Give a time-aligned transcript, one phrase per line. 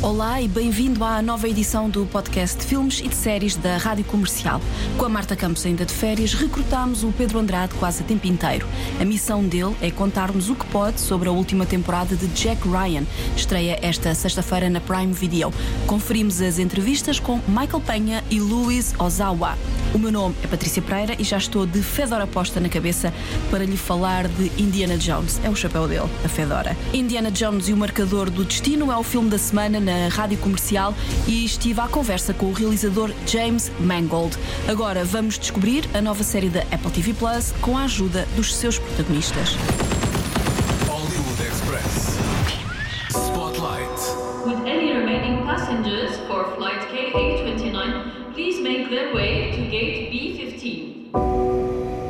[0.00, 4.04] Olá e bem-vindo à nova edição do podcast de filmes e de séries da Rádio
[4.04, 4.60] Comercial.
[4.96, 8.64] Com a Marta Campos ainda de férias, recrutámos o Pedro Andrade quase a tempo inteiro.
[9.00, 13.02] A missão dele é contar-nos o que pode sobre a última temporada de Jack Ryan.
[13.36, 15.52] Estreia esta sexta-feira na Prime Video.
[15.88, 19.58] Conferimos as entrevistas com Michael Penha e Luis Ozawa.
[19.94, 23.12] O meu nome é Patrícia Pereira e já estou de fedora posta na cabeça
[23.50, 25.40] para lhe falar de Indiana Jones.
[25.42, 26.76] É o chapéu dele, a fedora.
[26.92, 30.94] Indiana Jones e o Marcador do Destino é o filme da semana na rádio comercial
[31.26, 34.36] e estive à conversa com o realizador James Mangold.
[34.68, 38.78] Agora vamos descobrir a nova série da Apple TV Plus com a ajuda dos seus
[38.78, 39.56] protagonistas.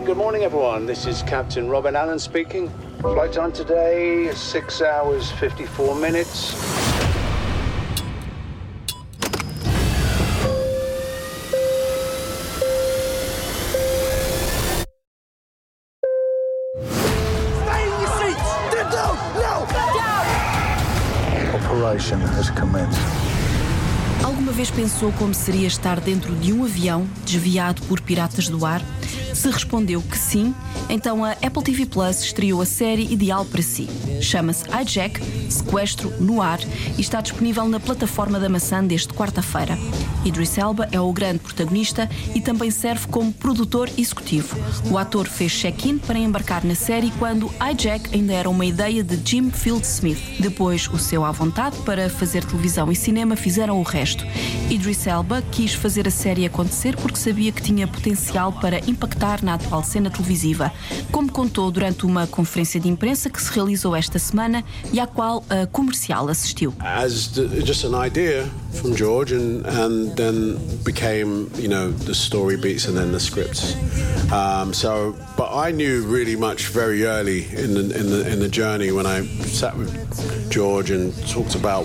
[0.09, 0.87] Good morning, everyone.
[0.87, 2.71] This is Captain Robin Allen speaking.
[3.03, 6.55] Flight time today is 6 hours 54 minutes.
[21.55, 22.99] Operation has commenced.
[24.25, 28.81] Alguma vez pensou como seria estar dentro de um avião desviado por piratas do ar?
[29.39, 30.53] Se respondeu que sim,
[30.89, 33.89] então a Apple TV Plus estreou a série ideal para si.
[34.21, 36.61] Chama-se Hijack Sequestro no Ar
[36.97, 39.79] e está disponível na plataforma da maçã desde quarta-feira.
[40.25, 44.57] Idris Elba é o grande protagonista e também serve como produtor executivo.
[44.91, 49.19] O ator fez check-in para embarcar na série quando Hijack ainda era uma ideia de
[49.25, 50.19] Jim Field Smith.
[50.41, 54.25] Depois, o seu à vontade para fazer televisão e cinema fizeram o resto.
[54.69, 59.55] Idris Elba quis fazer a série acontecer porque sabia que tinha potencial para impactar na
[59.55, 60.73] atual cena televisiva,
[61.11, 65.45] como contou durante uma conferência de imprensa que se realizou esta semana e à qual
[65.49, 66.75] a comercial assistiu.
[66.81, 72.57] as the, just an idea from George, and and then became you know the story
[72.57, 73.75] beats and then the scripts.
[74.33, 78.49] Um, so, but I knew really much very early in the in the in the
[78.49, 81.85] journey when I sat with George and talked about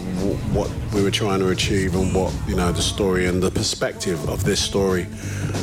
[0.51, 4.27] what we were trying to achieve and what you know the story and the perspective
[4.29, 5.07] of this story.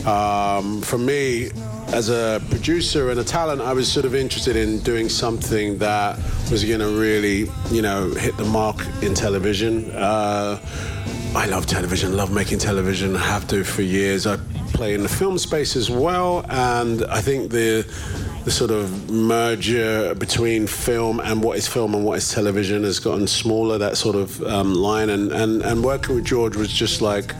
[0.06, 1.50] Um, for me,
[1.92, 6.18] as a producer and a talent, I was sort of interested in doing something that
[6.50, 9.90] was going to really, you know, hit the mark in television.
[9.90, 10.60] Uh,
[11.34, 14.26] I love television, love making television, have to for years.
[14.26, 14.36] I
[14.72, 17.86] play in the film space as well, and I think the
[18.44, 22.98] the sort of merger between film and what is film and what is television has
[22.98, 23.78] gotten smaller.
[23.78, 27.34] That sort of um, line, and, and and working with George was just like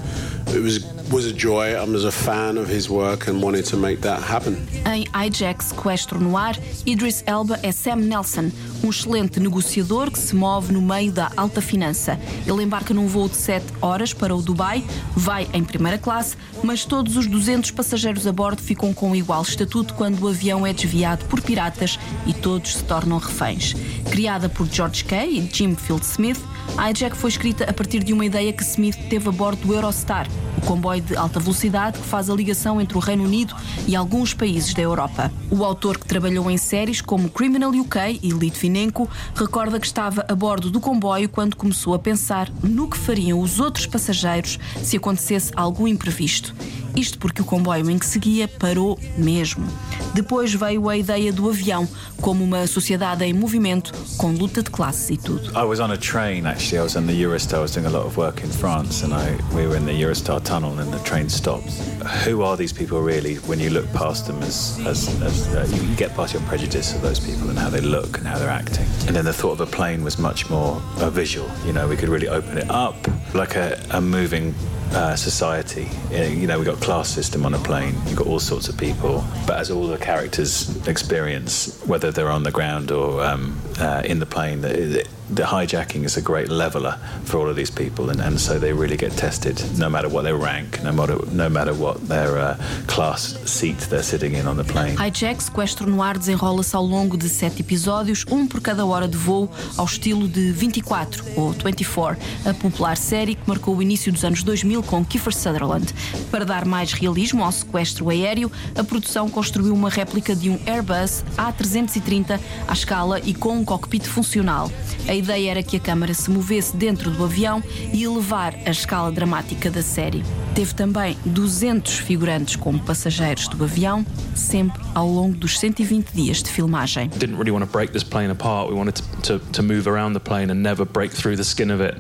[0.48, 1.74] it was was a joy.
[1.74, 4.56] I was a fan of his work and wanted to make that happen.
[4.84, 6.56] Em Hijack Sequestro no Ar,
[6.86, 8.50] Idris Elba é Sam Nelson,
[8.82, 12.18] um excelente negociador que se move no meio da alta finança.
[12.46, 14.84] Ele embarca num voo de 7 horas para o Dubai,
[15.16, 19.94] vai em primeira classe, mas todos os 200 passageiros a bordo ficam com igual estatuto
[19.94, 23.74] quando o avião é desviado por piratas e todos se tornam reféns.
[24.10, 26.40] Criada por George Kay e Jim Field Smith,
[26.78, 30.26] Hijack foi escrita a partir de uma ideia que Smith teve a bordo do Eurostar,
[30.58, 33.54] o comboio de alta velocidade que faz a ligação entre o Reino Unido
[33.86, 35.30] e alguns países da Europa.
[35.50, 40.34] O autor que trabalhou em séries como Criminal UK e Litvinenko recorda que estava a
[40.34, 45.52] bordo do comboio quando começou a pensar no que fariam os outros passageiros se acontecesse
[45.56, 46.54] algo imprevisto.
[46.96, 49.66] Isto porque o comboio em que seguia parou mesmo.
[50.14, 51.88] Depois veio a ideia do avião
[52.20, 55.50] como uma sociedade em movimento, com luta de classes e tudo.
[55.58, 56.78] I was on a train actually.
[56.78, 57.58] I was on the Eurostar.
[57.58, 59.92] I was doing a lot of work in France, and I we were in the
[59.92, 61.80] Eurostar tunnel, and the train stops.
[62.24, 63.36] Who are these people really?
[63.46, 67.02] When you look past them, as as, as uh, you, get past your prejudice of
[67.02, 69.60] those people and how they look and how they're acting, and then the thought of
[69.60, 71.48] a plane was much more uh, visual.
[71.66, 72.96] You know, we could really open it up
[73.34, 74.54] like a, a moving
[74.92, 75.88] uh, society.
[76.10, 77.94] You know, we've got class system on a plane.
[78.06, 82.42] You've got all sorts of people, but as all the characters experience, whether they're on
[82.42, 86.98] the ground or um, uh, in the plane, the, the hijacking is a great leveler
[87.24, 90.24] for all of these people, and, and so they really get tested, no matter what
[90.24, 92.56] their rank, no matter no matter what their uh,
[92.86, 94.96] class seat they're sitting in on the plane.
[94.96, 99.16] Hijack Sequestro no Ar desenrola-se ao longo de sete episódios, um por cada hora de
[99.16, 104.24] voo, ao estilo de 24 ou 24, a popular série que marcou o início dos
[104.24, 105.94] anos 2000 Kill com Kiefer Sutherland.
[106.30, 111.24] Para dar mais realismo ao sequestro aéreo, a produção construiu uma réplica de um Airbus
[111.36, 114.70] A330 à escala e com um cockpit funcional.
[115.08, 117.62] A ideia era que a câmara se movesse dentro do avião
[117.92, 120.24] e elevar a escala dramática da série.
[120.54, 126.50] Teve também 200 figurantes como passageiros do avião, sempre ao longo dos 120 dias de
[126.50, 127.08] filmagem.
[127.08, 128.70] Didn't really want to break this plane apart.
[128.70, 131.70] We wanted to, to, to move around the plane and never break through the skin
[131.70, 131.96] of it.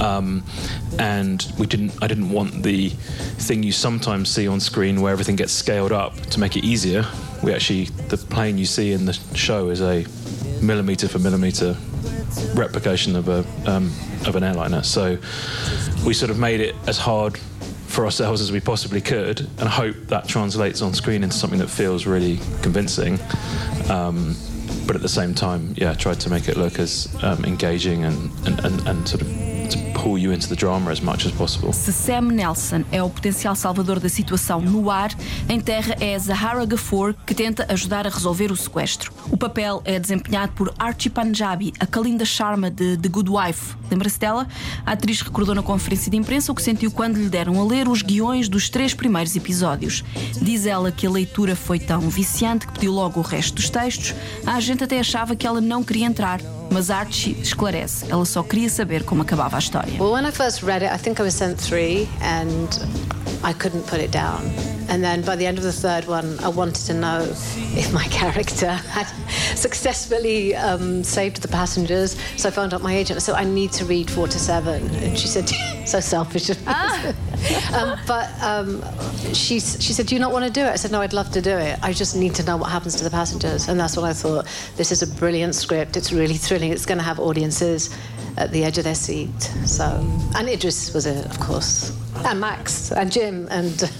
[0.00, 0.44] Um,
[0.98, 1.92] and we didn't.
[2.02, 2.90] I didn't want the
[3.38, 7.04] thing you sometimes see on screen where everything gets scaled up to make it easier.
[7.42, 10.04] We actually the plane you see in the show is a
[10.60, 11.76] millimeter for millimeter
[12.54, 13.92] replication of a um,
[14.26, 14.82] of an airliner.
[14.82, 15.18] So
[16.04, 17.38] we sort of made it as hard
[17.86, 21.68] for ourselves as we possibly could, and hope that translates on screen into something that
[21.68, 23.18] feels really convincing.
[23.90, 24.34] Um,
[24.86, 28.30] but at the same time, yeah, tried to make it look as um, engaging and,
[28.46, 29.41] and, and, and sort of
[31.72, 35.10] Se Sam Nelson é o potencial salvador da situação no ar,
[35.48, 39.12] em terra é Zahara Ghafoor que tenta ajudar a resolver o sequestro.
[39.30, 43.76] O papel é desempenhado por Archie Panjabi, a Kalinda Sharma de The Good Wife.
[43.92, 44.48] Lembra-se dela?
[44.86, 47.86] A atriz recordou na conferência de imprensa o que sentiu quando lhe deram a ler
[47.88, 50.02] os guiões dos três primeiros episódios.
[50.40, 54.14] Diz ela que a leitura foi tão viciante que pediu logo o resto dos textos.
[54.46, 56.40] A gente até achava que ela não queria entrar.
[56.70, 59.92] Mas Archie esclarece, ela só queria saber como acabava a história.
[60.00, 62.68] Well, when I first read it, I think I was sent three, and
[63.44, 64.40] I couldn't put it down.
[64.92, 68.04] And then by the end of the third one, I wanted to know if my
[68.08, 69.06] character had
[69.56, 72.14] successfully um, saved the passengers.
[72.36, 73.22] So I phoned up my agent.
[73.22, 74.94] So I need to read four to seven.
[74.96, 75.48] And she said,
[75.86, 76.50] so selfish.
[76.66, 78.84] um, but um,
[79.32, 80.68] she, she said, Do you not want to do it?
[80.68, 81.78] I said, No, I'd love to do it.
[81.82, 83.68] I just need to know what happens to the passengers.
[83.68, 84.44] And that's when I thought,
[84.76, 85.96] This is a brilliant script.
[85.96, 86.70] It's really thrilling.
[86.70, 87.96] It's going to have audiences
[88.36, 89.40] at the edge of their seat.
[89.64, 89.84] So,
[90.36, 91.96] and Idris was it, of course.
[92.26, 93.90] And Max, and Jim, and.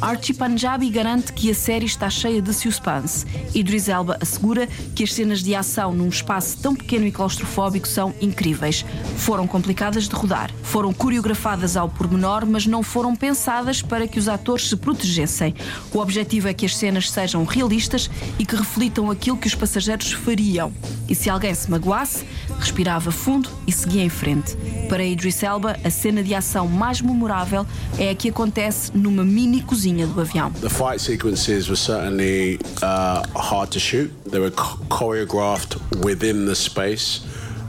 [0.00, 3.26] Archie Panjabi garante que a série está cheia de suspense.
[3.54, 8.12] Idris Elba assegura que as cenas de ação num espaço tão pequeno e claustrofóbico são
[8.20, 8.84] incríveis.
[9.16, 14.28] Foram complicadas de rodar, foram coreografadas ao pormenor, mas não foram pensadas para que os
[14.28, 15.54] atores se protegessem.
[15.92, 20.12] O objetivo é que as cenas sejam realistas e que reflitam aquilo que os passageiros
[20.12, 20.72] fariam.
[21.08, 22.24] E se alguém se magoasse,
[22.58, 24.56] respirava fundo e seguia em frente.
[24.88, 27.66] Para Idris Elba, a cena de ação mais memorável
[27.98, 30.50] é a que acontece numa mini cozinha do avião.
[30.60, 34.10] The fight sequences were certainly uh, hard to shoot.
[34.24, 37.20] They were choreographed within the space.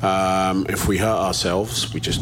[0.01, 2.21] Um, if we hurt ourselves, we just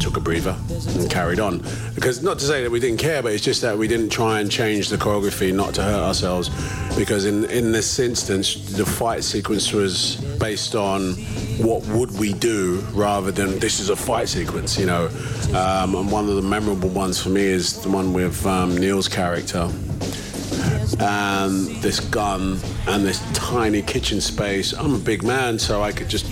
[0.00, 0.56] took a breather
[0.88, 1.62] and carried on.
[1.94, 4.40] Because not to say that we didn't care, but it's just that we didn't try
[4.40, 6.50] and change the choreography not to hurt ourselves.
[6.96, 11.12] Because in, in this instance, the fight sequence was based on
[11.58, 15.06] what would we do rather than this is a fight sequence, you know.
[15.54, 19.08] Um, and one of the memorable ones for me is the one with um, Neil's
[19.08, 19.70] character
[21.00, 24.72] and this gun and this tiny kitchen space.
[24.72, 26.26] I'm a big man, so I could just.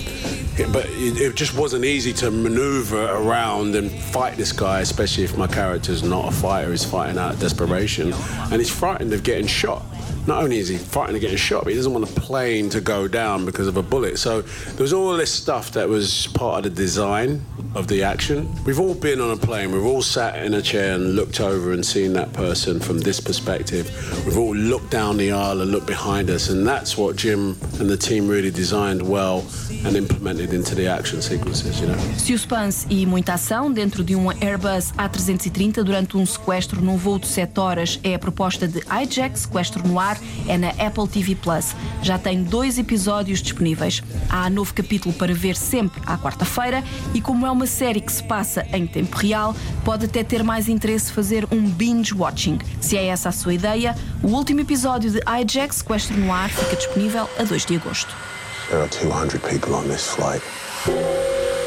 [0.70, 5.36] But it, it just wasn't easy to maneuver around and fight this guy, especially if
[5.38, 8.12] my character's not a fighter, he's fighting out of desperation.
[8.12, 9.82] And he's frightened of getting shot.
[10.26, 12.80] Not only is he frightened of getting shot, but he doesn't want a plane to
[12.80, 14.18] go down because of a bullet.
[14.18, 17.44] So there was all this stuff that was part of the design
[17.74, 18.48] of the action.
[18.64, 21.72] We've all been on a plane, we've all sat in a chair and looked over
[21.72, 23.90] and seen that person from this perspective.
[24.24, 27.90] We've all looked down the aisle and looked behind us, and that's what Jim and
[27.90, 29.44] the team really designed well
[29.84, 31.98] and implemented into the action sequences, you know.
[32.18, 37.26] Suspense e muita ação dentro de um Airbus A330 durante um sequestro num voo de
[37.26, 41.74] 7 horas é a proposta de Hijack, sequestro no ar, é na Apple TV Plus.
[42.02, 44.02] Já tem dois episódios disponíveis.
[44.28, 46.82] Há novo capítulo para ver sempre à quarta-feira
[47.14, 50.68] e como é uma série que se passa em tempo real, pode até ter mais
[50.68, 52.58] interesse fazer um binge watching.
[52.80, 56.76] Se é essa a sua ideia, o último episódio de Hijack, sequestro no ar, fica
[56.76, 58.31] disponível a 2 de agosto.
[58.72, 60.40] There are 200 people on this flight.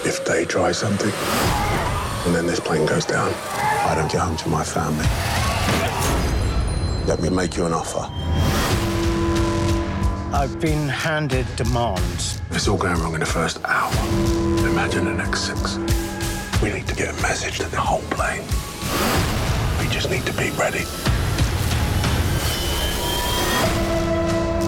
[0.08, 1.14] If they try something,
[2.26, 5.06] and then this plane goes down, I don't get home to my family.
[7.06, 8.10] Let me make you an offer.
[10.36, 12.42] I've been handed demands.
[12.50, 13.94] It's all going wrong in the first hour.
[14.68, 15.78] Imagine the next six.
[16.60, 18.42] We need to get a message to the whole plane.
[19.80, 20.86] We just need to be ready.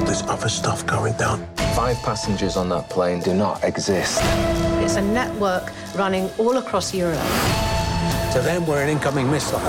[0.06, 1.57] There's other stuff going down.
[1.78, 4.20] Five passengers on that plane do not exist.
[4.82, 7.20] It's a network running all across Europe.
[8.34, 9.60] To them, we're an incoming missile.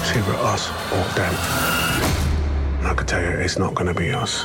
[0.00, 1.34] It's either us oh, or them.
[2.80, 4.44] And I can tell you, it's not going to be us.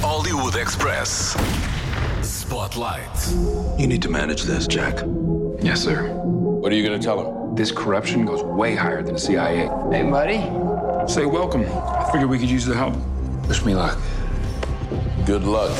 [0.00, 1.34] Hollywood Express.
[2.50, 3.78] Spotlight.
[3.78, 5.04] You need to manage this, Jack.
[5.62, 6.12] Yes, sir.
[6.12, 7.54] What are you going to tell him?
[7.54, 9.70] This corruption goes way higher than the CIA.
[9.92, 10.38] Hey, buddy.
[11.06, 11.62] Say welcome.
[11.62, 12.96] I figured we could use the help.
[13.46, 13.96] Wish me luck.
[15.26, 15.70] Good luck.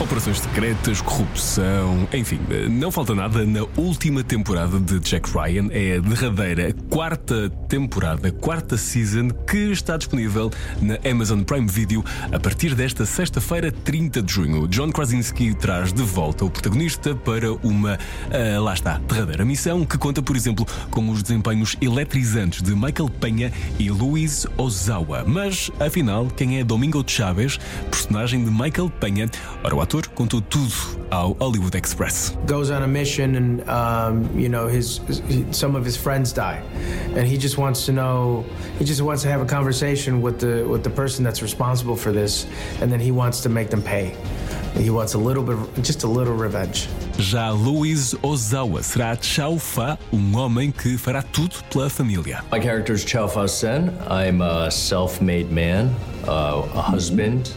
[0.00, 2.40] Operações secretas, corrupção, enfim,
[2.70, 5.68] não falta nada na última temporada de Jack Ryan.
[5.70, 12.02] É a derradeira quarta temporada, quarta season, que está disponível na Amazon Prime Video
[12.32, 14.66] a partir desta sexta-feira, 30 de junho.
[14.68, 19.98] John Krasinski traz de volta o protagonista para uma, uh, lá está, derradeira missão que
[19.98, 25.24] conta, por exemplo, com os desempenhos eletrizantes de Michael Penha e Luis Ozawa.
[25.26, 27.58] Mas, afinal, quem é Domingo Chávez,
[27.90, 29.28] personagem de Michael Penha?
[29.62, 30.72] Ora, o ator contou tudo
[31.10, 32.36] ao Hollywood Express.
[32.46, 36.62] Goes on a mission and um, you know his, his some of his friends die,
[37.16, 38.44] and he just wants to know.
[38.78, 42.12] He just wants to have a conversation with the with the person that's responsible for
[42.12, 42.46] this,
[42.80, 44.14] and then he wants to make them pay.
[44.76, 46.88] He wants a little bit, just a little revenge.
[47.18, 52.44] Já Luis Ozawa será Chao Fa, um homem que fará tudo pela família.
[52.52, 53.90] My character is Chao Fa Sen.
[54.08, 55.92] I'm a self-made man,
[56.28, 57.52] uh, a husband,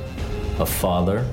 [0.59, 1.23] a father,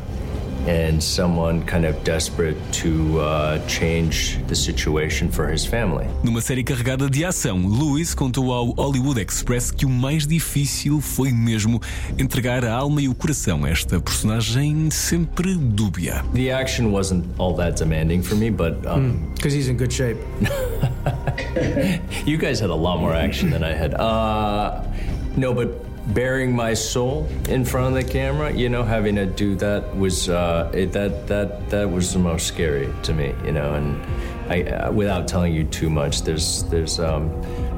[0.66, 6.06] and someone kind of desperate to uh, change the situation for his family.
[6.22, 11.32] Numa série carregada de ação, Lewis contou ao Hollywood Express que o mais difícil foi
[11.32, 11.80] mesmo
[12.18, 16.24] entregar a alma e o coração a esta personagem sempre dúbia.
[16.34, 19.92] The action wasn't all that demanding for me, but because um, mm, he's in good
[19.92, 20.18] shape.
[22.26, 23.94] you guys had a lot more action than I had.
[23.94, 24.82] Uh,
[25.36, 29.54] no, but bearing my soul in front of the camera, you know, having to do
[29.56, 33.74] that was uh, it, that that that was the most scary to me, you know.
[33.74, 34.00] And
[34.48, 37.30] I, uh, without telling you too much, there's there's um,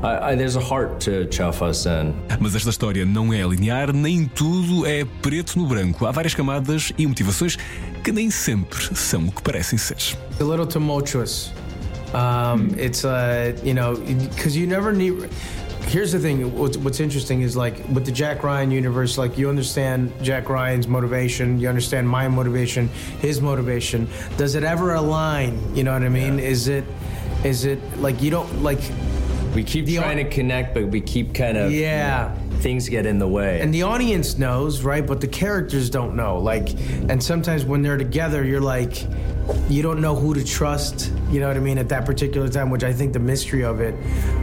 [0.03, 2.15] I, I, there's a heart to Chow Sen.
[2.41, 6.07] Mas esta história não é linear, nem tudo é preto no branco.
[6.07, 7.57] Há várias camadas e motivações
[8.03, 9.97] que nem sempre são o que parecem ser.
[10.41, 11.53] A little tumultuous.
[12.15, 15.31] Um, it's uh, you know, because you never need.
[15.87, 19.49] Here's the thing what's, what's, interesting is like with the jack ryan universe like you
[19.49, 22.89] understand jack ryan's motivation you understand my motivation
[23.21, 24.09] his motivation.
[24.37, 25.75] Does it ever align?
[25.75, 26.39] You know what i mean?
[26.39, 26.45] Yeah.
[26.45, 26.85] is it
[27.45, 28.81] is it like you don't like
[29.55, 32.33] we keep trying to connect but we keep kind of yeah.
[32.35, 35.91] you know, things get in the way and the audience knows right but the characters
[35.91, 36.71] don't know like
[37.11, 39.07] and sometimes when they're together you're like
[39.69, 42.71] you don't know who to trust, you know what I mean, at that particular time,
[42.71, 43.95] which I think the mystery of it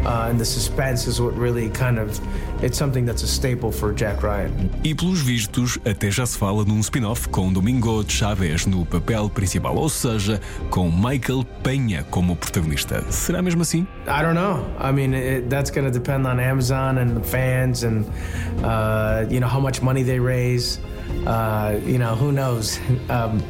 [0.05, 2.19] uh, and the suspense is what really kind of
[2.63, 4.69] it's something that's a staple for Jack Ryan.
[4.83, 9.75] E pelos vistos, até já se fala num spin-off com Domingo Chávez no papel principal,
[9.75, 13.03] ou seja, com Michael Penha como protagonista.
[13.11, 13.87] Será mesmo assim?
[14.07, 14.65] I don't know.
[14.79, 18.05] I mean, it, that's going to depend on Amazon and the fans and
[18.63, 20.79] uh, you know how much money they raise.
[21.25, 22.79] Uh, you know, who knows?
[23.09, 23.43] Um,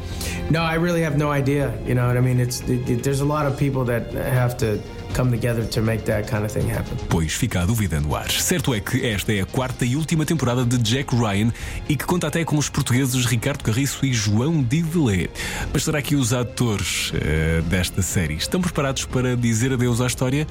[0.50, 1.78] no, I really have no idea.
[1.84, 2.40] You know what I mean?
[2.40, 4.80] It's it, it, there's a lot of people that have to
[5.14, 6.96] come together to make that kind of thing happen.
[7.08, 8.30] Pois fica a dúvida no ar.
[8.30, 11.52] Certo é que esta é a quarta e última temporada de Jack Ryan
[11.88, 15.28] e que conta até com os portugueses Ricardo Carriço e João Didelé.
[15.72, 20.46] Mas será que os atores uh, desta série estão preparados para dizer adeus à história?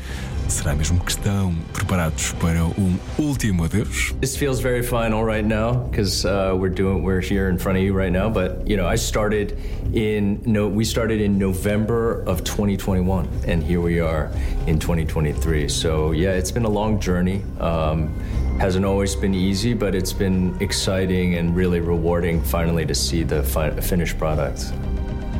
[0.47, 4.13] Será mesmo que estão preparados para um último adeus?
[4.19, 7.83] This feels very final right now because uh, we're doing we're here in front of
[7.83, 8.29] you right now.
[8.29, 9.57] But you know, I started
[9.93, 14.31] in no, we started in November of 2021, and here we are
[14.67, 15.67] in 2023.
[15.67, 17.43] So yeah, it's been a long journey.
[17.59, 18.13] Um,
[18.59, 23.41] hasn't always been easy, but it's been exciting and really rewarding finally to see the
[23.43, 24.73] fi- finished product.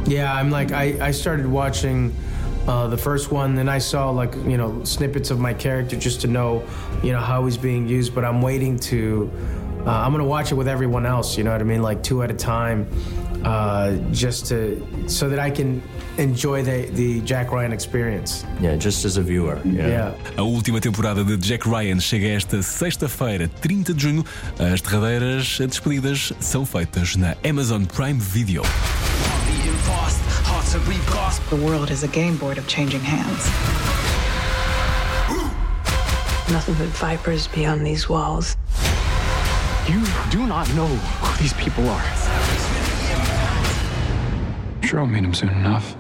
[0.06, 2.16] Yeah, I'm like I, I started watching
[2.68, 6.22] uh, the first one, then I saw like you know snippets of my character just
[6.22, 6.64] to know
[7.04, 8.14] you know how he's being used.
[8.14, 9.32] But I'm waiting to.
[9.80, 11.38] Uh, I'm gonna watch it with everyone else.
[11.38, 12.88] You know what I mean, like two at a time,
[13.44, 15.82] uh, just to so that I can
[16.18, 18.46] enjoy the, the Jack Ryan experience.
[18.62, 19.60] Yeah, just as a viewer.
[19.66, 19.88] Yeah.
[19.88, 20.14] yeah.
[20.38, 24.26] A última temporada de Jack Ryan chega esta sexta-feira, 30 de junho.
[24.60, 28.64] As derradeiras despedidas são feitas na Amazon Prime Video.
[31.50, 33.46] The world is a game board of changing hands.
[36.52, 38.56] Nothing but vipers beyond these walls.
[39.88, 42.29] You do not know who these people are.
[44.90, 45.94] Sure, I'll meet him soon enough.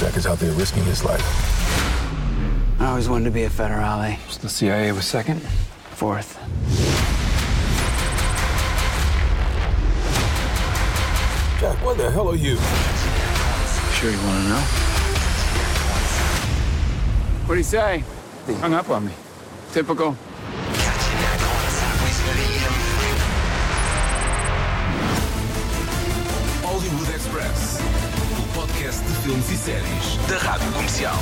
[0.00, 1.20] Jack is out there risking his life.
[2.80, 4.18] I always wanted to be a federale.
[4.30, 5.42] So the CIA was second?
[5.90, 6.38] Fourth.
[11.60, 12.56] Jack, what the hell are you?
[13.92, 14.60] Sure you want to know?
[17.44, 18.02] What'd he say?
[18.46, 19.12] He hung up on me.
[19.72, 20.16] Typical.
[26.62, 27.78] Hollywood Express,
[28.38, 31.16] o podcast de filmes e séries da Rádio Comercial.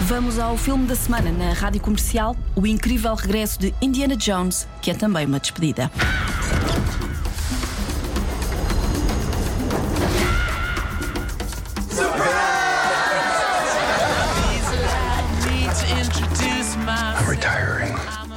[0.00, 4.90] Vamos ao filme da semana na rádio comercial: o incrível regresso de Indiana Jones, que
[4.90, 5.90] é também uma despedida.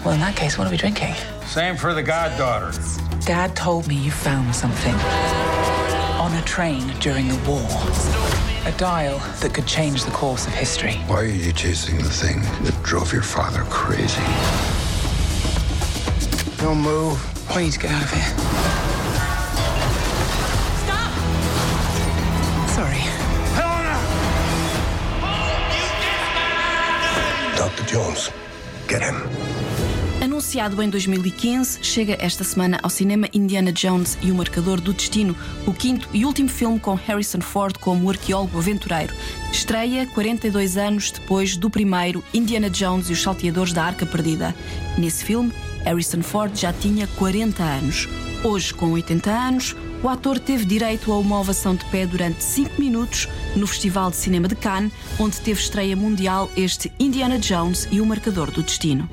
[0.03, 1.13] Well, in that case, what are we drinking?
[1.45, 2.71] Same for the goddaughter.
[3.19, 4.95] Dad told me you found something
[6.19, 7.69] on a train during the war.
[8.65, 10.93] A dial that could change the course of history.
[11.05, 14.23] Why are you chasing the thing that drove your father crazy?
[16.57, 17.21] Don't move.
[17.55, 18.33] We need to get out of here.
[20.81, 21.11] Stop!
[22.69, 23.01] Sorry.
[23.53, 23.97] Helena!
[27.55, 27.83] Dr.
[27.85, 28.31] Jones,
[28.87, 29.50] get him.
[30.51, 35.33] Anunciado em 2015, chega esta semana ao cinema Indiana Jones e o Marcador do Destino,
[35.65, 39.13] o quinto e último filme com Harrison Ford como arqueólogo aventureiro.
[39.49, 44.53] Estreia 42 anos depois do primeiro Indiana Jones e os Salteadores da Arca Perdida.
[44.97, 45.53] Nesse filme,
[45.85, 48.09] Harrison Ford já tinha 40 anos.
[48.43, 52.81] Hoje, com 80 anos, o ator teve direito a uma ovação de pé durante 5
[52.81, 58.01] minutos no Festival de Cinema de Cannes, onde teve estreia mundial este Indiana Jones e
[58.01, 59.07] o Marcador do Destino.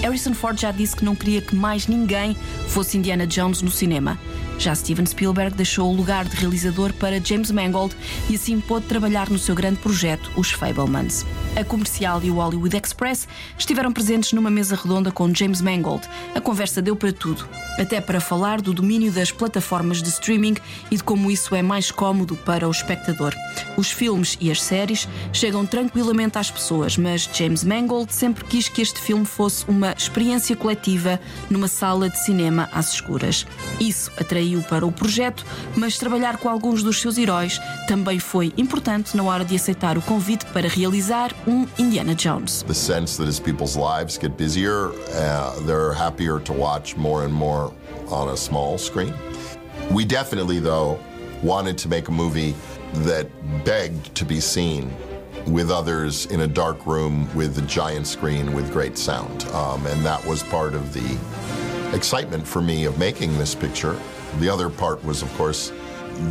[0.00, 2.36] Harrison Ford já disse que não queria que mais ninguém
[2.68, 4.18] fosse Indiana Jones no cinema.
[4.62, 7.96] Já Steven Spielberg deixou o lugar de realizador para James Mangold
[8.30, 11.26] e assim pôde trabalhar no seu grande projeto, Os Fablemans.
[11.56, 13.26] A Comercial e o Hollywood Express
[13.58, 16.08] estiveram presentes numa mesa redonda com James Mangold.
[16.32, 17.44] A conversa deu para tudo,
[17.76, 20.54] até para falar do domínio das plataformas de streaming
[20.92, 23.34] e de como isso é mais cómodo para o espectador.
[23.76, 28.80] Os filmes e as séries chegam tranquilamente às pessoas, mas James Mangold sempre quis que
[28.80, 31.18] este filme fosse uma experiência coletiva
[31.50, 33.44] numa sala de cinema às escuras.
[33.80, 39.16] Isso atraiu para o projeto, mas trabalhar com alguns dos seus heróis também foi importante
[39.16, 42.64] na hora de aceitar o convite para realizar um Indiana Jones.
[42.66, 47.32] The sense that as people's lives get busier, uh, they're happier to watch more and
[47.32, 47.72] more
[48.10, 49.14] on a small screen.
[49.90, 50.98] We definitely, though,
[51.42, 52.54] wanted to make a movie
[53.04, 53.26] that
[53.64, 54.90] begged to be seen
[55.46, 59.44] with others in a dark room with a giant screen with great sound.
[59.46, 61.18] Um, and that was part of the
[61.94, 63.98] excitement for me of making this picture.
[64.38, 65.72] The other part was, of course,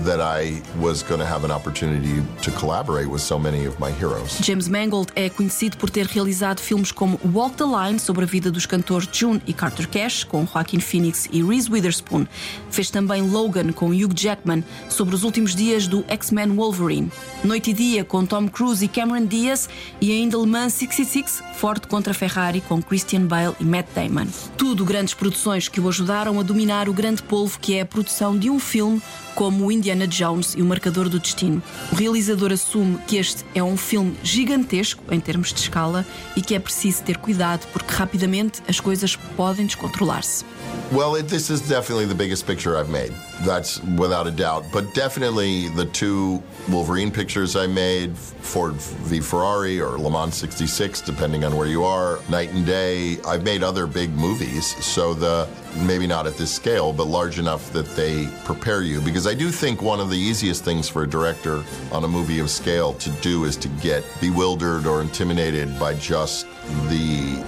[0.06, 3.92] that I was going to have an opportunity to collaborate with so many of my
[3.92, 4.40] heroes.
[4.42, 8.52] James Mangold é conhecido por ter realizado filmes como Walk the Line, sobre a vida
[8.52, 12.26] dos cantores June e Carter Cash, com Joaquin Phoenix e Reese Witherspoon.
[12.70, 17.12] Fez também Logan, com Hugh Jackman, sobre os últimos dias do X-Men Wolverine.
[17.44, 19.70] Noite e Dia, com Tom Cruise e Cameron Diaz.
[20.00, 24.28] E ainda Le Mans 66, Ford contra Ferrari, com Christian Bale e Matt Damon.
[24.58, 28.38] Tudo grandes produções que o ajudaram a dominar o grande polvo que é a produção
[28.38, 29.02] de um filme
[29.36, 31.62] como Indiana Jones e o Marcador do Destino.
[31.92, 36.54] O realizador assume que este é um filme gigantesco em termos de escala e que
[36.54, 40.46] é preciso ter cuidado porque rapidamente as coisas podem descontrolar-se.
[40.92, 43.12] Well, it, this is definitely the biggest picture I've made.
[43.46, 44.66] That's without a doubt.
[44.72, 51.02] But definitely the two Wolverine pictures I made, Ford v Ferrari or Le Mans 66,
[51.02, 53.18] depending on where you are, Night and Day.
[53.26, 57.72] I've made other big movies, so the maybe not at this scale, but large enough
[57.74, 59.02] that they prepare you.
[59.02, 62.40] Because I do think one of the easiest things for a director on a movie
[62.40, 66.46] of scale to do is to get bewildered or intimidated by just
[66.90, 67.44] the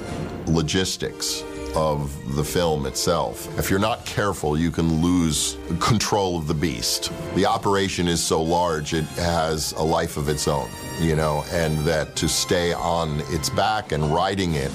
[0.47, 1.43] logistics
[1.75, 3.47] of the film itself.
[3.57, 7.11] If you're not careful, you can lose control of the beast.
[7.35, 11.77] The operation is so large, it has a life of its own, you know, and
[11.79, 14.71] that to stay on its back and riding it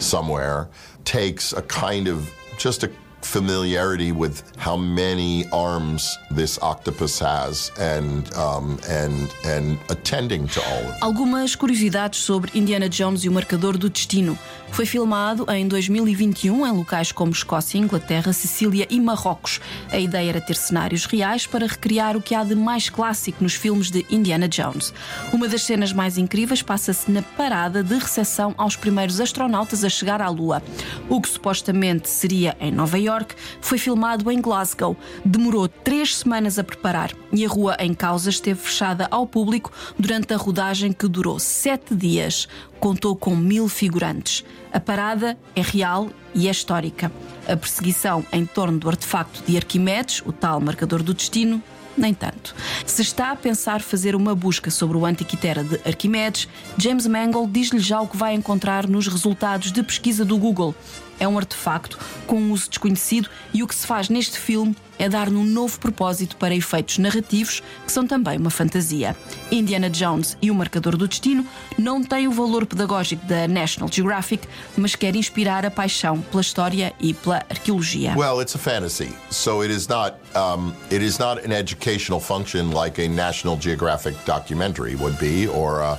[0.00, 0.68] somewhere
[1.04, 2.90] takes a kind of just a
[3.22, 10.78] familiarity with how many arms this octopus has and um, and and attending to all
[10.78, 10.98] of them.
[11.00, 14.38] Algumas curiosidades sobre Indiana Jones e o Marcador do Destino.
[14.70, 19.60] Foi filmado em 2021 em locais como Escócia, Inglaterra, Sicília e Marrocos.
[19.90, 23.54] A ideia era ter cenários reais para recriar o que há de mais clássico nos
[23.54, 24.92] filmes de Indiana Jones.
[25.32, 30.20] Uma das cenas mais incríveis passa-se na parada de recepção aos primeiros astronautas a chegar
[30.20, 30.62] à Lua.
[31.08, 34.96] O que supostamente seria em Nova York foi filmado em Glasgow.
[35.24, 40.32] Demorou três semanas a preparar e a rua em causa esteve fechada ao público durante
[40.32, 42.48] a rodagem que durou sete dias.
[42.78, 44.44] Contou com mil figurantes.
[44.72, 47.10] A parada é real e é histórica.
[47.46, 51.62] A perseguição em torno do artefacto de Arquimedes, o tal marcador do destino,
[51.98, 52.54] nem tanto.
[52.86, 57.80] Se está a pensar fazer uma busca sobre o Antiquitera de Arquimedes, James Mangold diz-lhe
[57.80, 60.74] já o que vai encontrar nos resultados de pesquisa do Google.
[61.20, 65.08] É um artefacto com um uso desconhecido e o que se faz neste filme é
[65.08, 69.16] dar-lhe um novo propósito para efeitos narrativos, que são também uma fantasia.
[69.50, 71.46] Indiana Jones e o Marcador do Destino
[71.78, 76.92] não têm o valor pedagógico da National Geographic, mas quer inspirar a paixão pela história
[77.00, 78.14] e pela arqueologia.
[78.16, 80.16] Well, it's a fantasy, so it is not.
[80.34, 85.80] Um, it is not an educational function like a National Geographic documentary would be, or.
[85.80, 85.98] A,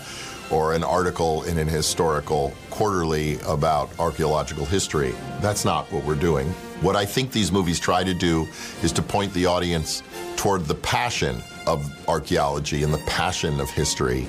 [0.51, 5.13] or an article in an historical quarterly about archaeological history.
[5.41, 6.51] That's not what we're doing.
[6.81, 8.47] What I think these movies try to do
[8.83, 10.01] is to point the audience
[10.37, 14.27] toward the passion of archaeology and the passion of history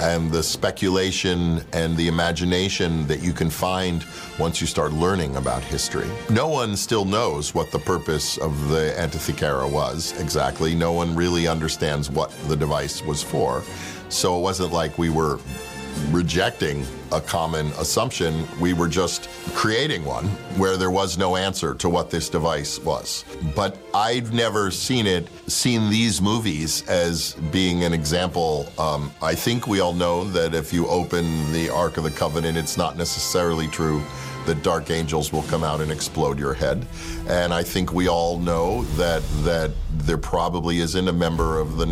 [0.00, 4.04] and the speculation and the imagination that you can find
[4.38, 6.08] once you start learning about history.
[6.30, 10.76] No one still knows what the purpose of the Antikythera was exactly.
[10.76, 13.64] No one really understands what the device was for.
[14.08, 15.40] So it wasn't like we were
[16.10, 18.46] rejecting a common assumption.
[18.60, 23.24] We were just creating one where there was no answer to what this device was.
[23.54, 28.70] But I've never seen it, seen these movies as being an example.
[28.78, 32.56] Um, I think we all know that if you open the Ark of the Covenant,
[32.56, 34.02] it's not necessarily true
[34.46, 36.86] that dark angels will come out and explode your head.
[37.28, 41.86] And I think we all know that that there probably isn't a member of the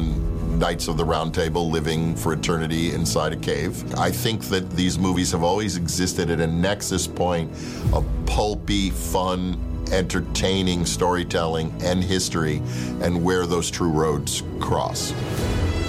[0.59, 3.95] Knights of the Round Table living for eternity inside a cave.
[3.95, 7.53] I think that these movies have always existed at a nexus point
[7.93, 9.61] of pulpy, fun,
[9.93, 12.63] entertaining storytelling and history
[13.03, 15.13] and where those true roads cross.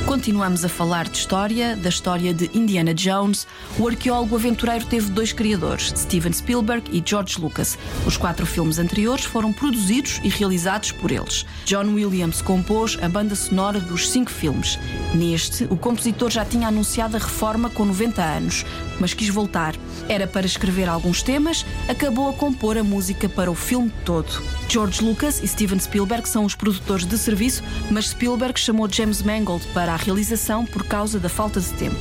[0.08, 3.46] Continuamos a falar de história, da história de Indiana Jones.
[3.78, 7.78] O arqueólogo aventureiro teve dois criadores, Steven Spielberg e George Lucas.
[8.06, 11.46] Os quatro filmes anteriores foram produzidos e realizados por eles.
[11.66, 14.80] John Williams compôs a banda sonora dos cinco filmes.
[15.14, 18.66] Neste, o compositor já tinha anunciado a reforma com 90 anos,
[19.02, 19.76] mas quis voltar.
[20.08, 24.42] Era para escrever alguns temas, acabou a compor a música para o filme todo.
[24.70, 29.66] George Lucas e Steven Spielberg são os produtores de serviço, mas Spielberg chamou James Mangold
[29.74, 31.98] para a realização por causa da falta de tempo.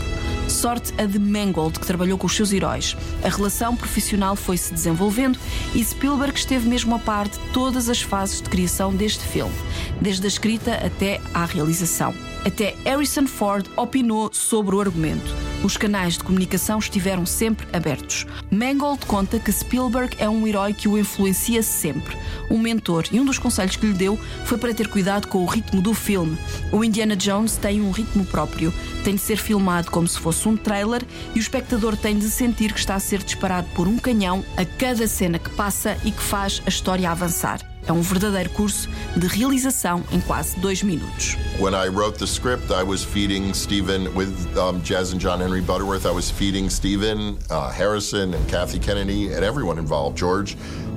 [0.48, 2.94] Sorte a de Mangold, que trabalhou com os seus heróis.
[3.24, 5.38] A relação profissional foi se desenvolvendo
[5.74, 9.54] e Spielberg esteve mesmo a par de todas as fases de criação deste filme,
[10.00, 12.14] desde a escrita até à realização.
[12.46, 15.34] Até Harrison Ford opinou sobre o argumento.
[15.64, 18.24] Os canais de comunicação estiveram sempre abertos.
[18.52, 22.16] Mangold conta que Spielberg é um herói que o influencia sempre,
[22.48, 25.46] um mentor, e um dos conselhos que lhe deu foi para ter cuidado com o
[25.46, 26.38] ritmo do filme.
[26.70, 30.56] O Indiana Jones tem um ritmo próprio, tem de ser filmado como se fosse um
[30.56, 31.02] trailer
[31.34, 34.64] e o espectador tem de sentir que está a ser disparado por um canhão a
[34.64, 37.75] cada cena que passa e que faz a história avançar.
[37.86, 41.36] É um verdadeiro curso de realização em quase dois minutos.
[41.60, 45.60] When I wrote the script, I was feeding Stephen with um, Jazz and John Henry
[45.60, 46.04] Butterworth.
[46.04, 50.56] I was feeding Stephen, uh, Harrison, and Kathy Kennedy, and everyone involved, George,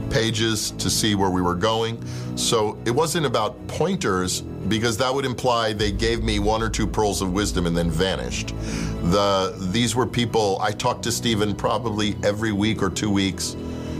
[0.09, 2.03] pages to see where we were going.
[2.35, 6.87] So it wasn't about pointers because that would imply they gave me one or two
[6.87, 8.55] pearls of wisdom and then vanished.
[9.11, 13.55] The these were people I talked to Stephen probably every week or two weeks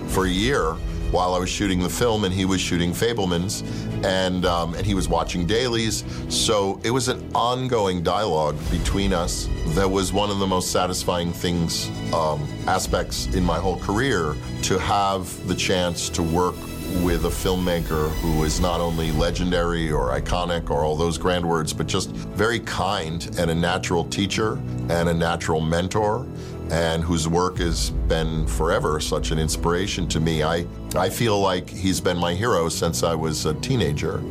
[0.07, 0.75] for a year
[1.11, 3.63] while I was shooting the film, and he was shooting Fablemans,
[4.03, 6.03] and um, and he was watching dailies.
[6.29, 11.31] So it was an ongoing dialogue between us that was one of the most satisfying
[11.31, 16.55] things, um, aspects in my whole career, to have the chance to work
[17.03, 21.71] with a filmmaker who is not only legendary or iconic or all those grand words,
[21.71, 26.25] but just very kind and a natural teacher and a natural mentor
[26.71, 30.43] and whose work has been forever such an inspiration to me.
[30.43, 34.21] I, I feel like he's been my hero since I was a teenager.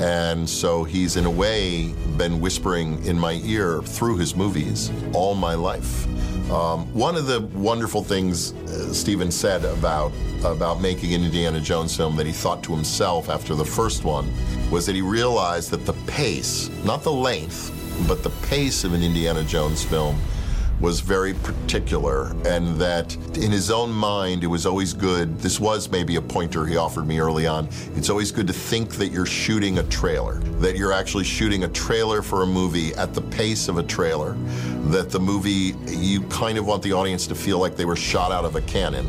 [0.00, 5.34] And so he's, in a way, been whispering in my ear through his movies all
[5.34, 6.06] my life.
[6.50, 10.12] Um, one of the wonderful things uh, Steven said about
[10.44, 14.32] about making an Indiana Jones film that he thought to himself after the first one
[14.70, 17.74] was that he realized that the pace, not the length,
[18.06, 20.18] but the pace of an Indiana Jones film
[20.80, 25.38] was very particular and that in his own mind it was always good.
[25.38, 27.68] This was maybe a pointer he offered me early on.
[27.96, 31.68] It's always good to think that you're shooting a trailer that you're actually shooting a
[31.68, 34.36] trailer for a movie at the pace of a trailer
[34.86, 38.32] that the movie you kind of want the audience to feel like they were shot
[38.32, 39.06] out of a cannon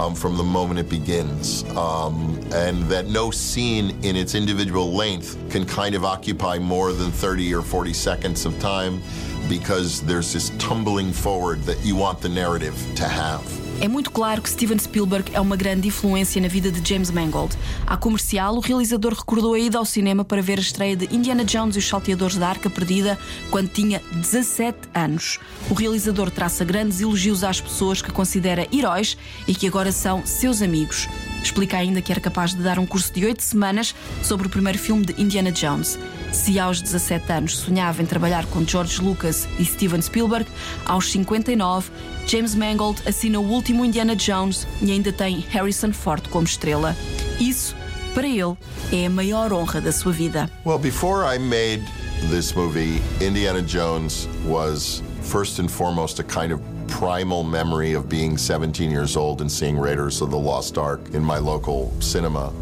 [0.00, 1.64] um, from the moment it begins.
[1.76, 7.10] Um, and that no scene in its individual length can kind of occupy more than
[7.10, 9.02] 30 or 40 seconds of time
[9.48, 13.69] because there's this tumbling forward that you want the narrative to have.
[13.80, 17.56] É muito claro que Steven Spielberg é uma grande influência na vida de James Mangold.
[17.86, 21.42] À comercial, o realizador recordou a ida ao cinema para ver a estreia de Indiana
[21.46, 23.18] Jones e os Salteadores da Arca Perdida
[23.50, 25.40] quando tinha 17 anos.
[25.70, 29.16] O realizador traça grandes elogios às pessoas que considera heróis
[29.48, 31.08] e que agora são seus amigos.
[31.42, 34.78] Explica ainda que era capaz de dar um curso de oito semanas sobre o primeiro
[34.78, 35.98] filme de Indiana Jones.
[36.32, 40.46] Se aos 17 anos sonhava em trabalhar com George Lucas e Steven Spielberg,
[40.84, 41.90] aos 59,
[42.26, 46.96] James Mangold assina o último Indiana Jones e ainda tem Harrison Ford como estrela.
[47.40, 47.74] Isso,
[48.14, 48.56] para ele,
[48.92, 50.50] é a maior honra da sua vida.
[50.64, 51.84] Well, before I made
[52.30, 56.60] this movie, Indiana Jones was first and foremost a kind of
[57.00, 61.24] primal memory of being 17 years old and seeing Raiders of the Lost Ark in
[61.24, 62.52] my local cinema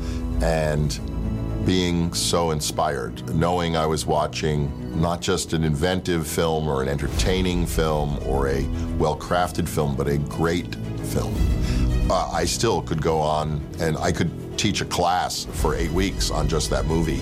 [0.41, 1.01] and
[1.67, 4.71] being so inspired, knowing I was watching
[5.03, 8.63] not just an inventive film or an entertaining film or a
[8.97, 10.73] well crafted film, but a great
[11.03, 11.35] film.
[12.09, 16.31] Uh, I still could go on and I could teach a class for eight weeks
[16.31, 17.21] on just that movie.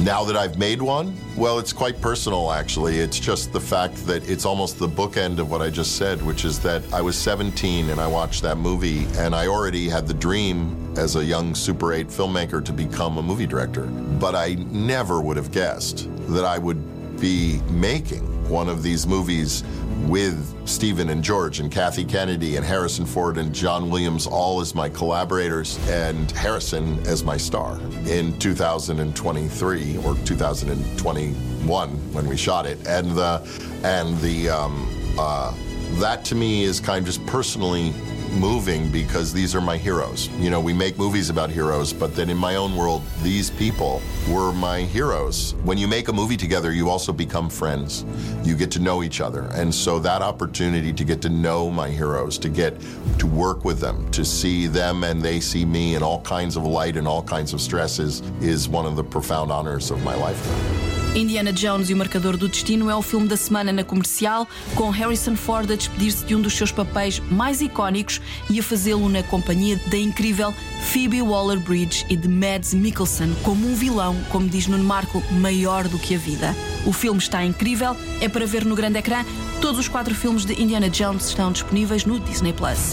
[0.00, 2.98] Now that I've made one, well, it's quite personal actually.
[2.98, 6.44] It's just the fact that it's almost the bookend of what I just said, which
[6.44, 10.14] is that I was 17 and I watched that movie and I already had the
[10.14, 13.86] dream as a young Super 8 filmmaker to become a movie director.
[13.86, 19.64] But I never would have guessed that I would be making one of these movies
[20.06, 24.74] with Stephen and George and Kathy Kennedy and Harrison Ford and John Williams all as
[24.74, 32.78] my collaborators and Harrison as my star in 2023 or 2021 when we shot it.
[32.86, 33.40] And the
[33.82, 35.54] and the um, uh,
[36.00, 37.92] that to me is kind of just personally
[38.34, 40.28] moving because these are my heroes.
[40.38, 44.02] You know, we make movies about heroes, but then in my own world, these people
[44.28, 45.54] were my heroes.
[45.64, 48.04] When you make a movie together, you also become friends.
[48.42, 49.48] You get to know each other.
[49.54, 52.74] And so that opportunity to get to know my heroes, to get
[53.18, 56.64] to work with them, to see them and they see me in all kinds of
[56.64, 60.93] light and all kinds of stresses is one of the profound honors of my lifetime.
[61.14, 64.90] Indiana Jones e o Marcador do Destino é o filme da semana na comercial, com
[64.90, 69.22] Harrison Ford a despedir-se de um dos seus papéis mais icónicos e a fazê-lo na
[69.22, 70.52] companhia da incrível
[70.90, 76.00] Phoebe Waller-Bridge e de Mads Mikkelsen como um vilão, como diz Nuno Marco, maior do
[76.00, 76.54] que a vida.
[76.84, 79.24] O filme está incrível, é para ver no grande ecrã.
[79.60, 82.92] Todos os quatro filmes de Indiana Jones estão disponíveis no Disney Plus.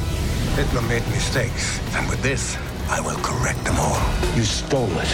[0.55, 2.55] Hitler made mistakes, and with this,
[2.91, 3.97] I will correct them all.
[4.35, 5.07] You stole it.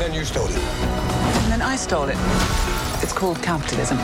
[0.00, 0.58] Then you stole it.
[0.58, 2.16] And then I stole it.
[3.04, 3.98] It's called capitalism.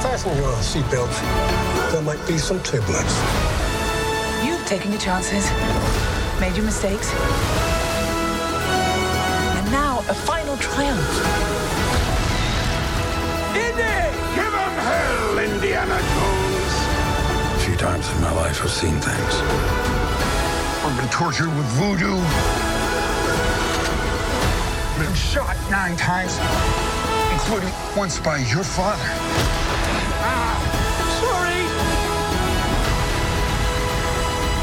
[0.00, 1.18] Fasten your seatbelts.
[1.90, 3.16] There might be some turbulence.
[4.44, 5.50] You've taken your chances,
[6.40, 7.10] made your mistakes.
[17.82, 19.34] Times in my life, I've seen things.
[20.84, 22.14] I've been tortured with voodoo.
[25.02, 26.38] Been shot nine times,
[27.32, 29.02] including once by your father.
[30.22, 30.54] Ah,
[31.18, 31.62] sorry!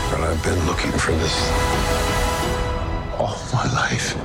[0.09, 1.35] But I've been looking for this
[3.19, 4.15] all my life.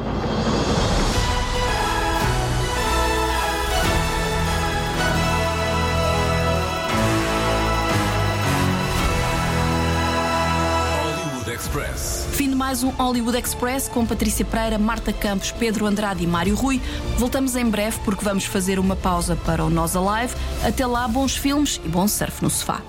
[11.64, 12.28] Express.
[12.32, 16.54] Fim de mais um Hollywood Express com Patrícia Pereira, Marta Campos, Pedro Andrade e Mário
[16.54, 16.78] Rui.
[17.16, 20.34] Voltamos em breve porque vamos fazer uma pausa para o Nós Alive.
[20.62, 22.82] Até lá, bons filmes e bom surf no sofá.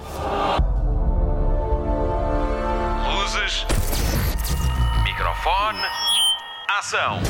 [3.13, 3.65] Luzes.
[5.05, 5.79] Microfone.
[6.77, 7.21] Ação.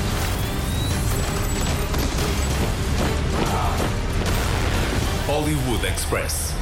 [5.28, 6.55] Hollywood Express.